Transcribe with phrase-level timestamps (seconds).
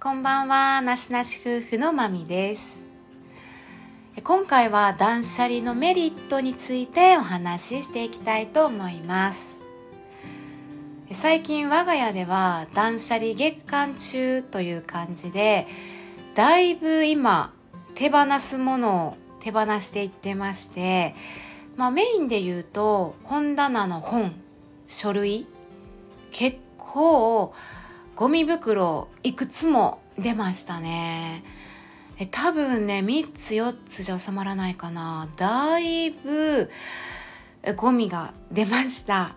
[0.00, 2.78] こんばんは、なしなし夫婦のまみです。
[4.22, 9.58] 今回は断捨離のメリットについてお話ししていきたいと思います。
[11.10, 15.66] 最近我が家では断捨離月間中という感じで、
[16.36, 17.52] だいぶ今
[17.96, 21.16] 手放すものを手放していってまして、
[21.76, 24.32] まあメインで言うと本棚の本、
[24.86, 25.48] 書類、
[26.30, 27.52] 結構
[28.18, 31.44] ゴミ袋いくつも出ましたね。
[32.18, 35.28] え多分ね3つ4つじゃ収まらないかな。
[35.36, 36.68] だいぶ
[37.76, 39.36] ゴミが出ました。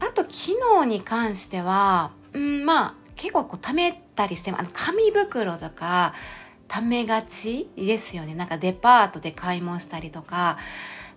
[0.00, 6.14] あと機能に関してはうんまあ結構こう貯めたりしてあの紙袋とか
[6.66, 8.34] 貯めがちですよね。
[8.34, 10.58] なんかデパートで買い物したりとか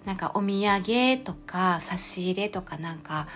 [0.06, 3.28] なんかお土産とか差し入れとかなんか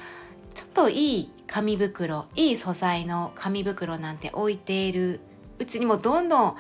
[0.53, 5.22] ちょっといい紙袋いい素材の紙袋なんて置いている。
[5.59, 6.55] うちにもどんどん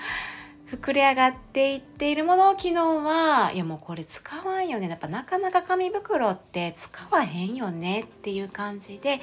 [0.69, 4.89] 膨れ上がっていっているものを昨日はいやもうこれ使わんよね。
[4.89, 9.19] やっぱなかなか紙袋って使わへんよねっていう感じで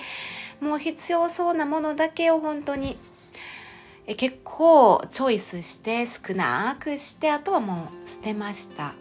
[0.60, 2.96] もう必要そうなものだけを本当に
[4.06, 8.94] え結構チョイスして少なくしてあとはもう捨てました。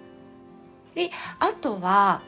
[0.96, 2.22] であとは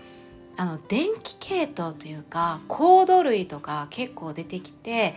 [0.58, 5.16] あの電気系統というかコード類とか結構出てきて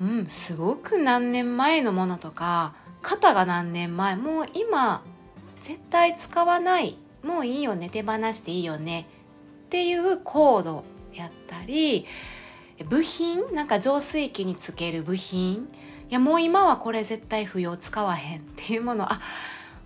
[0.00, 5.02] うんすごく何年前のものとか型が何年前もう今
[5.62, 9.06] 絶対使わないもういいよね手放していいよね
[9.66, 10.84] っていうコード
[11.14, 12.06] やったり
[12.88, 15.68] 部品なんか浄水器につける部品。
[16.10, 19.10] いやもう今はこれ絶対不要使わへんっていうもの。
[19.12, 19.20] あ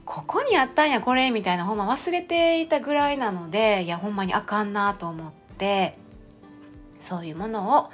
[0.09, 5.99] ここにあったんやこれみたいなほんま忘れていたぐらいなのでいやほんまにあかんなと思って
[6.99, 7.91] そういうものを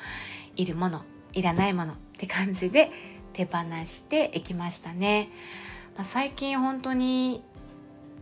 [0.55, 2.89] いるものいらないものって感じで
[3.33, 5.29] 手放していきましたね、
[5.97, 7.43] まあ、最近本当に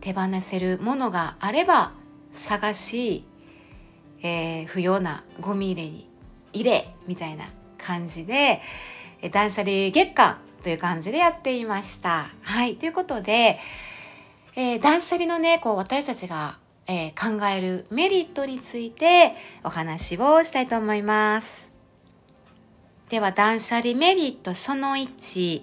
[0.01, 1.91] 手放せるものがあれば
[2.31, 3.23] 探し、
[4.23, 6.09] えー、不要なゴミ入れに
[6.51, 7.45] 入れみたいな
[7.77, 8.59] 感じで
[9.31, 12.27] 断捨離月間という感じでやっていました。
[12.41, 12.77] はい。
[12.77, 13.59] ということで、
[14.55, 16.57] えー、断捨離のね、こう、私たちが、
[16.87, 21.67] えー、考えるメリットについてお話をしたいと思います。
[23.09, 25.61] では、断捨離メリットその1。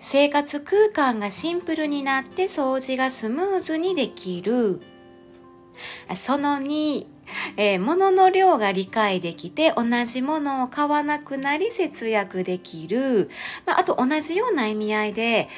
[0.00, 4.80] 生活空間がシンプルになって掃除がスムーズにできる。
[6.14, 7.06] その2、
[7.56, 13.30] えー、物の量が理解できて同じものを買わなくなり節約できる。
[13.66, 15.48] まあ、あと同じような意味合いで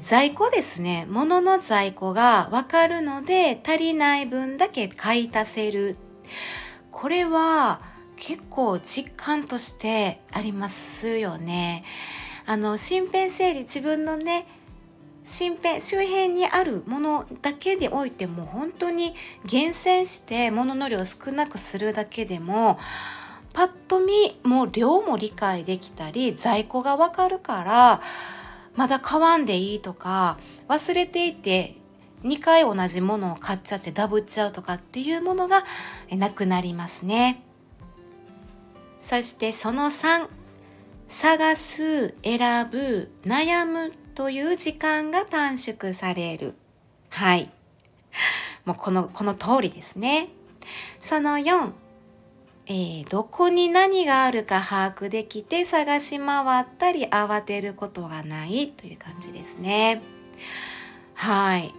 [0.00, 1.06] 在庫ですね。
[1.08, 5.96] 物の在庫がわかるので足りない分だけ買い足せる。
[6.90, 7.80] これは
[8.16, 11.84] 結構実感としてありますよね。
[12.46, 14.46] あの、身辺整理自分のね、
[15.24, 19.14] 身辺周辺にあるものだけでおいても本当に
[19.46, 22.78] 厳選して物の量を少なくするだけでも
[23.52, 24.12] パッと見
[24.42, 28.00] もう量も理解できたり在庫がわかるから
[28.74, 30.38] まだ買わんでいいとか
[30.68, 31.76] 忘れていて
[32.24, 35.64] 2回同じものを買っちゃってダブっちゃうとかっていうものが
[36.10, 37.42] なくなりますね。
[39.00, 40.28] そしてその3
[41.08, 46.54] 探す選ぶ悩むという時間が短縮される。
[47.10, 47.50] はい。
[48.64, 50.28] もうこの、この通りですね。
[51.00, 51.72] その4、
[52.66, 60.00] えー、どこに何があるか把握できて探し回ったり慌てることがないという感じですね。
[61.14, 61.74] はい。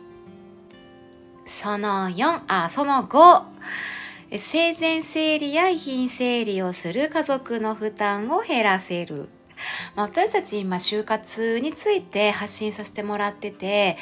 [1.46, 3.44] その4、あ、その5、
[4.38, 9.30] 生前整理や遺品整理をする家族の負担を減らせる。
[9.96, 13.98] まあ、私たち今就活について発信させてもらってて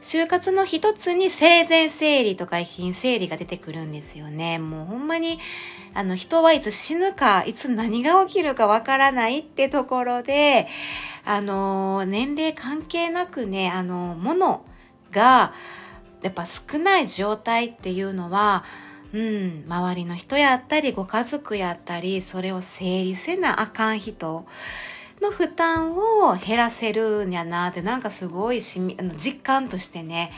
[0.00, 4.58] 就活の一つに生前整理とか遺品整理が出てくるんですよね。
[4.58, 5.38] もうほんまに
[5.94, 10.66] あの人はいつ死ぬかいつ何が起きるかわからないってところで
[11.24, 14.64] あの年齢関係なくねあのもの
[15.12, 15.54] が
[16.22, 18.64] やっぱ少ない状態っていうのは
[19.14, 24.44] うん、周りの人やったりご家族やったりそれを整理せなあかん人。
[25.24, 30.32] の負担を減らせるんやなってなんかすごいしみあの実感としてね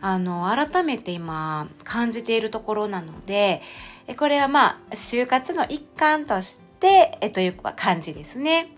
[0.00, 3.62] あの改めて今感じているところなので
[4.18, 8.70] これはまあ就活の一環としてえという感じですね。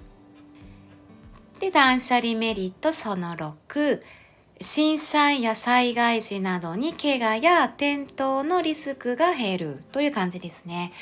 [1.59, 4.01] で断捨離メリットその6
[4.61, 10.93] 震災や災害時などに怪我や転倒のリスクが減るという感じですね。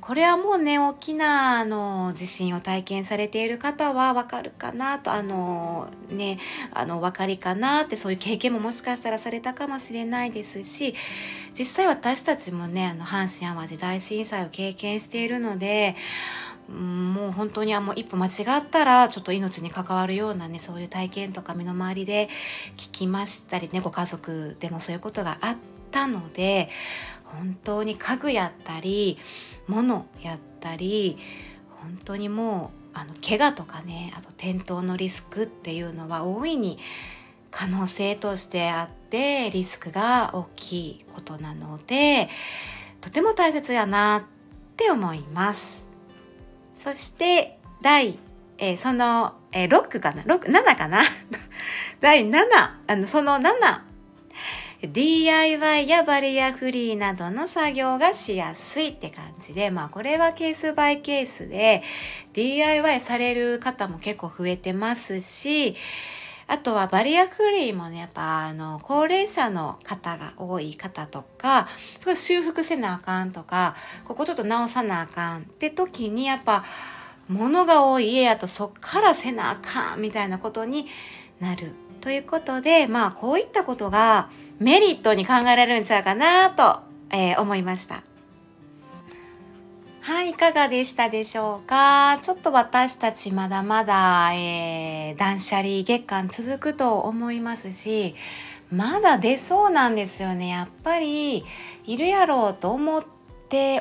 [0.00, 6.38] これはもうね、大きな、あの、地震を体験されている方はわかるかなと、あの、ね、
[6.72, 10.94] あの、わかりかなって、そういう経験ももしかしたらされたかもしれないですし、
[11.58, 15.94] 実際私たちもね、あの、阪神淡路大震災を経験しているので、
[16.68, 22.28] もう本当にあもう一歩間違ったらちょっと命に関わるようなねそういう体験とか身の回りで
[22.76, 25.56] 聞きましたりねご家族でもそういうことがあっ
[25.90, 26.70] たので
[27.32, 29.18] 本当に家具やったり
[29.66, 31.18] 物やったり
[31.80, 36.78] 本当にもうあの怪我とかねあと転倒のリスクっていうのは大いに
[37.50, 42.28] 可能性としてあってリスクが大きいことなので
[43.00, 44.22] とても大切やなっ
[44.76, 45.82] て思います。
[46.74, 48.18] そして第、
[48.58, 51.02] えー、その、えー、6かな ?6、7かな？
[52.00, 52.40] 第7、
[52.86, 53.91] あの、その7
[54.82, 61.82] DIY やバリアフリーなどの作業がしやすいって感じで、まあこれはケースバイケースで
[62.32, 65.76] DIY される方も結構増えてますし、
[66.48, 71.68] あとはバリアフリーもね、やっぱあの、高齢者の方が多い方とか、
[72.00, 76.64] すごい修復せなあかんとか、ここちょっと直さなあかんって時にやっぱ、
[77.28, 80.86] 物が多い家やとそっからせなあかんみたいなことに
[81.38, 81.72] なる。
[82.00, 84.28] ということで、まあこういったことが
[84.62, 86.80] メリットに考えられるんちゃうかなと、
[87.10, 88.02] えー、思いました。
[90.00, 92.18] はい、いかがでしたでしょうか？
[92.22, 98.14] ちょっと私たちまだまだ、えー、断捨離月間続くと思いますし、
[98.70, 100.48] まだ出そうなんですよね。
[100.48, 101.44] やっぱり、
[101.84, 103.21] いるやろうと思って、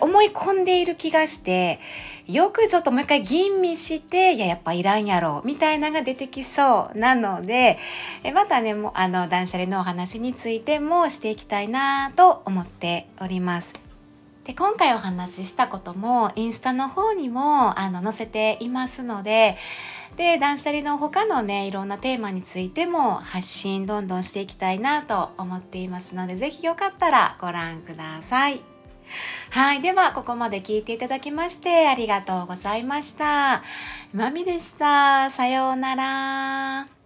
[0.02, 1.80] 思い込んでいる気がして、
[2.28, 7.78] よくちょっともう一回吟味して、いや、やっぱいらんやろ、みたいなのが出てきそうなので、
[8.24, 13.74] えまたね、もう、あの、断捨離のお話についてもしていきたいなと思っております。
[14.46, 19.56] で今回お話ししたこともインスタの方にもあの載せていますので
[20.18, 28.71] で断捨離の他のねいろんなテーマについても発信どんどんしていきたいなと思っていますので是非よかったらご覧ください。
[29.50, 29.82] はい。
[29.82, 33.64] では、ここまで聞いていただきましてありがとうございました。
[34.14, 35.30] まみでした。
[35.30, 37.01] さようなら。